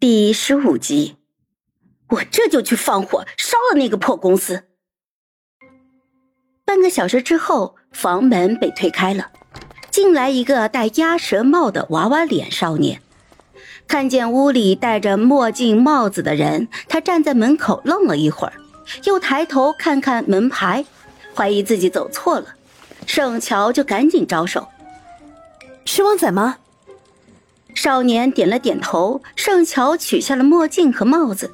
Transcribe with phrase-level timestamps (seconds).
[0.00, 1.16] 第十五集，
[2.10, 4.62] 我这就去放火烧了那个破公司。
[6.64, 9.32] 半个小时之后，房门被推开了，
[9.90, 13.02] 进来一个戴鸭舌帽的娃娃脸少年。
[13.88, 18.52] 看见屋里戴着墨镜帽子的人，他站在门口愣了一会儿，
[19.02, 20.84] 又抬头看看门牌，
[21.34, 22.54] 怀疑自己走错了。
[23.04, 24.68] 盛乔就赶紧招手
[25.84, 26.58] ：“是旺仔吗？”
[27.78, 31.52] 少年点了点头，盛乔取下了墨镜和帽子，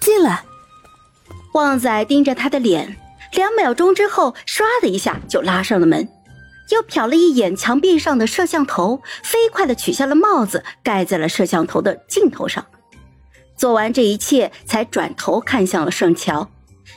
[0.00, 0.44] 进来。
[1.54, 2.96] 旺仔盯着他的脸，
[3.32, 6.08] 两秒钟之后，唰的一下就拉上了门，
[6.70, 12.64] 又瞟了一眼墙壁上的摄像头，飞快的取下了帽子，盖在了摄像头的镜头上。
[13.56, 16.48] 做完这一切，才转头看向了盛乔，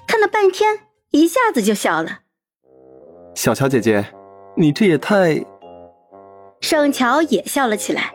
[0.05, 2.19] 看了半天，一下子就笑了
[3.33, 4.05] ：“小乔姐姐，
[4.55, 5.43] 你这也太……”
[6.63, 8.13] 盛乔也笑了起来，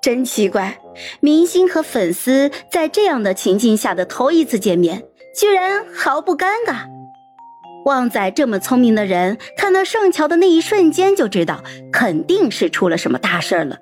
[0.00, 0.80] 真奇怪，
[1.20, 5.04] 明星和粉丝在这样的情境下的头一次见面，
[5.36, 6.86] 居然毫不尴尬。
[7.84, 11.62] 旺仔这么聪明的人，看到盛乔的那一瞬间就知道，
[11.92, 13.76] 肯定是出了什么大事了，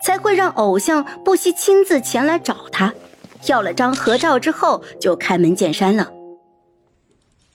[0.00, 2.94] 才会让偶像不惜亲自前来找他，
[3.46, 6.12] 要了张合照之后就开门见山了。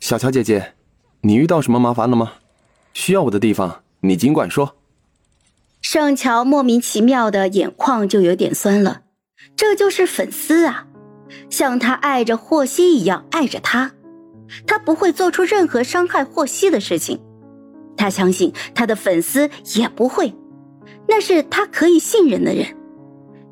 [0.01, 0.73] 小乔姐姐，
[1.21, 2.33] 你遇到什么麻烦了吗？
[2.93, 4.75] 需要我的地方，你尽管说。
[5.87, 9.01] 盛乔莫名其妙的眼眶就有点酸了，
[9.55, 10.87] 这就是粉丝啊，
[11.47, 13.91] 像他爱着霍希一样爱着他，
[14.65, 17.21] 他不会做出任何伤害霍希的事情，
[17.95, 20.33] 他相信他的粉丝也不会，
[21.07, 22.65] 那是他可以信任的人，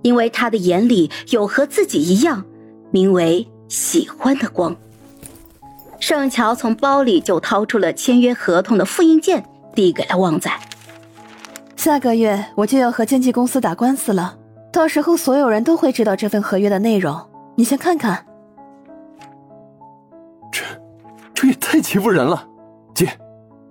[0.02, 2.44] 因为他的眼里有和自己一样，
[2.90, 4.76] 名为喜欢的光。
[6.00, 9.46] 盛乔从包里就掏出了签约合同的复印件，
[9.76, 10.52] 递给了旺仔。
[11.84, 14.38] 下个月我就要和经纪公司打官司了，
[14.72, 17.14] 到时候所有人都会知道这份合约的内容。
[17.56, 18.26] 你先看看。
[20.50, 20.64] 这，
[21.34, 22.48] 这也太欺负人了！
[22.96, 23.10] 姐，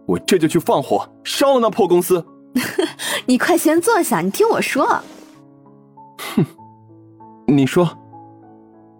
[0.04, 2.22] 我这就去放火烧了那破公司。
[3.24, 5.00] 你快先坐下，你听我说。
[6.36, 6.44] 哼，
[7.46, 7.96] 你说。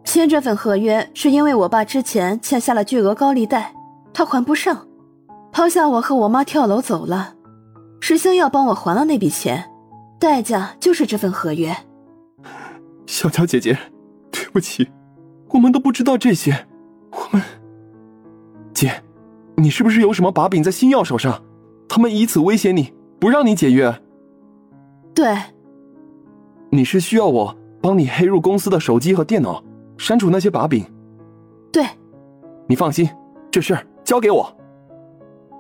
[0.04, 3.74] 签这份合约是因为我爸之前欠下了巨额高利贷，
[4.14, 4.86] 他还不上，
[5.52, 7.34] 抛下我和我妈跳楼走了。
[8.02, 9.64] 石星要帮我还了那笔钱，
[10.18, 11.72] 代价就是这份合约。
[13.06, 13.78] 小乔姐姐，
[14.32, 14.90] 对不起，
[15.50, 16.66] 我们都不知道这些。
[17.12, 17.40] 我们，
[18.74, 19.00] 姐，
[19.54, 21.40] 你是不是有什么把柄在星耀手上？
[21.88, 23.94] 他们以此威胁你，不让你解约。
[25.14, 25.38] 对。
[26.70, 29.62] 你是需要我帮你黑入公司的手机和电脑，
[29.96, 30.84] 删除那些把柄？
[31.72, 31.86] 对。
[32.66, 33.08] 你放心，
[33.48, 34.52] 这事儿交给我。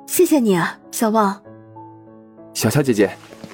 [0.08, 1.40] 谢谢你啊，小旺。
[2.54, 3.10] 小乔姐姐，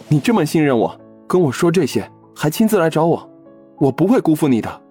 [0.09, 3.31] 你这么信任我，跟我说这些，还亲自来找我，
[3.78, 4.82] 我不会辜负你的。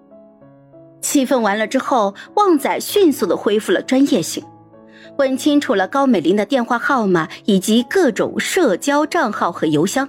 [1.00, 4.42] 气愤完了之后，旺仔迅速的恢复了专业性，
[5.18, 10.08] 问清楚了高美玲的电话号码以及各种社交账号和邮箱。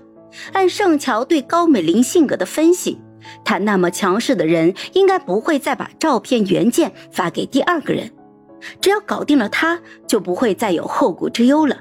[0.54, 3.00] 按盛乔对高美玲性格的分析，
[3.44, 8.12] 她那么强势的人，应该不会再把照片原件发给第二个人。
[8.80, 11.76] 只要搞定了她，就不会再有后顾之忧了。